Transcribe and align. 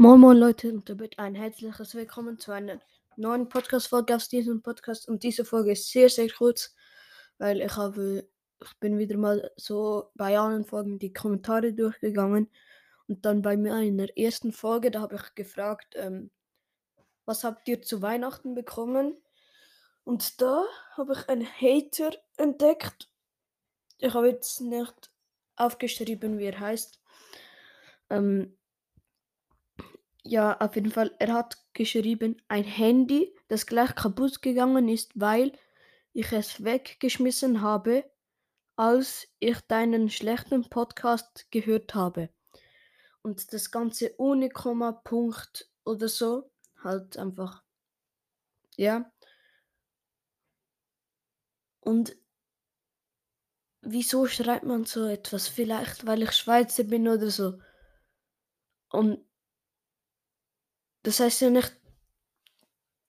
Moin 0.00 0.18
Moin 0.18 0.38
Leute 0.38 0.72
und 0.72 0.88
damit 0.88 1.18
ein 1.18 1.34
herzliches 1.34 1.94
Willkommen 1.94 2.38
zu 2.38 2.52
einer 2.52 2.80
neuen 3.16 3.50
Podcast-Folge 3.50 4.16
aus 4.16 4.30
diesem 4.30 4.62
Podcast. 4.62 5.06
Und 5.06 5.22
diese 5.22 5.44
Folge 5.44 5.72
ist 5.72 5.90
sehr, 5.90 6.08
sehr 6.08 6.30
kurz, 6.30 6.74
weil 7.36 7.60
ich 7.60 7.76
habe, 7.76 8.26
ich 8.64 8.78
bin 8.78 8.96
wieder 8.96 9.18
mal 9.18 9.50
so 9.56 10.10
bei 10.14 10.38
allen 10.38 10.64
Folgen 10.64 10.98
die 10.98 11.12
Kommentare 11.12 11.74
durchgegangen. 11.74 12.48
Und 13.08 13.26
dann 13.26 13.42
bei 13.42 13.58
mir 13.58 13.78
in 13.80 13.98
der 13.98 14.16
ersten 14.16 14.54
Folge, 14.54 14.90
da 14.90 15.02
habe 15.02 15.16
ich 15.16 15.34
gefragt, 15.34 15.92
ähm, 15.98 16.30
was 17.26 17.44
habt 17.44 17.68
ihr 17.68 17.82
zu 17.82 18.00
Weihnachten 18.00 18.54
bekommen? 18.54 19.18
Und 20.04 20.40
da 20.40 20.64
habe 20.92 21.12
ich 21.12 21.28
einen 21.28 21.46
Hater 21.46 22.12
entdeckt. 22.38 23.10
Ich 23.98 24.14
habe 24.14 24.30
jetzt 24.30 24.62
nicht 24.62 25.10
aufgeschrieben, 25.56 26.38
wie 26.38 26.46
er 26.46 26.58
heißt. 26.58 27.02
Ähm, 28.08 28.56
ja, 30.30 30.56
auf 30.60 30.76
jeden 30.76 30.92
Fall, 30.92 31.12
er 31.18 31.32
hat 31.32 31.58
geschrieben, 31.72 32.40
ein 32.46 32.62
Handy, 32.62 33.34
das 33.48 33.66
gleich 33.66 33.96
kaputt 33.96 34.42
gegangen 34.42 34.88
ist, 34.88 35.10
weil 35.16 35.50
ich 36.12 36.30
es 36.30 36.62
weggeschmissen 36.62 37.62
habe, 37.62 38.08
als 38.76 39.26
ich 39.40 39.60
deinen 39.62 40.08
schlechten 40.08 40.70
Podcast 40.70 41.50
gehört 41.50 41.96
habe. 41.96 42.28
Und 43.22 43.52
das 43.52 43.72
Ganze 43.72 44.14
ohne 44.18 44.50
Komma, 44.50 44.92
Punkt 44.92 45.68
oder 45.84 46.08
so, 46.08 46.48
halt 46.80 47.16
einfach, 47.18 47.64
ja. 48.76 49.10
Und 51.80 52.16
wieso 53.80 54.28
schreibt 54.28 54.64
man 54.64 54.84
so 54.84 55.06
etwas? 55.06 55.48
Vielleicht, 55.48 56.06
weil 56.06 56.22
ich 56.22 56.30
Schweizer 56.30 56.84
bin 56.84 57.08
oder 57.08 57.30
so. 57.32 57.58
Und 58.90 59.24
das 61.02 61.20
heißt 61.20 61.40
ja 61.42 61.50
nicht 61.50 61.76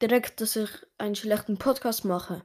direkt, 0.00 0.40
dass 0.40 0.56
ich 0.56 0.70
einen 0.98 1.14
schlechten 1.14 1.58
Podcast 1.58 2.04
mache. 2.04 2.44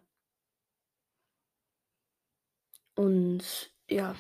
Und 2.96 3.44
ja, 3.90 4.16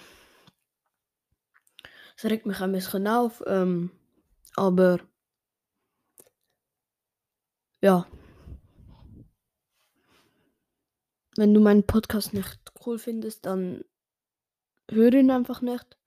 es 2.17 2.25
regt 2.25 2.45
mich 2.45 2.59
ein 2.61 2.71
bisschen 2.71 3.07
auf, 3.07 3.43
ähm, 3.47 3.91
aber 4.55 4.99
ja. 7.81 8.07
Wenn 11.37 11.53
du 11.53 11.59
meinen 11.59 11.85
Podcast 11.85 12.33
nicht 12.33 12.71
cool 12.85 12.97
findest, 12.97 13.45
dann 13.45 13.83
hör 14.89 15.13
ihn 15.13 15.31
einfach 15.31 15.61
nicht. 15.61 15.97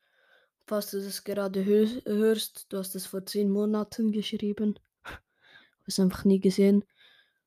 Falls 0.67 0.91
du 0.91 1.01
das 1.01 1.25
gerade 1.25 1.65
hör 1.65 1.87
hörst, 2.07 2.73
du 2.73 2.79
hast 2.79 2.95
es 2.95 3.07
vor 3.07 3.25
zehn 3.27 3.51
Monaten 3.51 4.13
geschrieben. 4.13 4.79
Habe 5.89 5.93
es 5.93 6.01
einfach 6.01 6.25
nie 6.27 6.39
gesehen. 6.39 6.85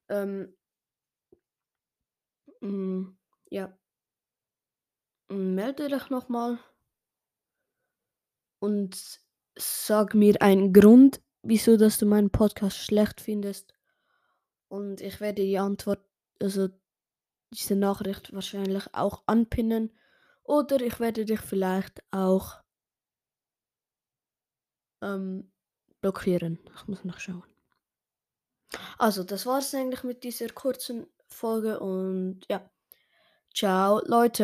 Ähm, 0.09 0.57
mm, 2.61 3.15
ja. 3.51 3.77
Mm, 5.29 5.53
Melde 5.53 5.89
dich 5.89 6.09
nochmal 6.09 6.57
und 8.57 9.21
sag 9.55 10.15
mir 10.15 10.41
einen 10.41 10.73
Grund, 10.73 11.21
wieso 11.43 11.77
dass 11.77 11.99
du 11.99 12.07
meinen 12.07 12.31
Podcast 12.31 12.77
schlecht 12.77 13.21
findest. 13.21 13.75
Und 14.69 15.01
ich 15.01 15.21
werde 15.21 15.43
die 15.43 15.59
Antwort, 15.59 16.03
also 16.41 16.69
diese 17.53 17.75
Nachricht 17.75 18.33
wahrscheinlich 18.33 18.91
auch 18.95 19.21
anpinnen. 19.27 19.95
Oder 20.41 20.81
ich 20.81 20.99
werde 20.99 21.25
dich 21.25 21.41
vielleicht 21.41 22.01
auch 22.09 22.63
ähm, 25.03 25.51
blockieren. 26.01 26.57
Ich 26.75 26.87
muss 26.87 27.05
noch 27.05 27.19
schauen. 27.19 27.50
Also, 28.97 29.23
das 29.23 29.45
war 29.45 29.59
es 29.59 29.73
eigentlich 29.75 30.03
mit 30.03 30.23
dieser 30.23 30.49
kurzen 30.49 31.07
Folge 31.27 31.79
und 31.79 32.41
ja. 32.49 32.61
Ciao, 33.53 34.01
Leute. 34.05 34.39